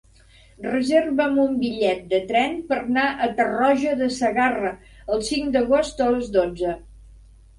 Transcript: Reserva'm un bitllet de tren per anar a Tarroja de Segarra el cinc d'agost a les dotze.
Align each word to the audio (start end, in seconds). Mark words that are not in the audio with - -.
Reserva'm 0.67 1.35
un 1.41 1.51
bitllet 1.63 1.99
de 2.13 2.19
tren 2.31 2.55
per 2.71 2.79
anar 2.85 3.03
a 3.27 3.29
Tarroja 3.41 3.93
de 4.01 4.07
Segarra 4.15 4.71
el 5.17 5.21
cinc 5.29 5.53
d'agost 5.57 6.01
a 6.07 6.11
les 6.17 6.33
dotze. 6.39 6.73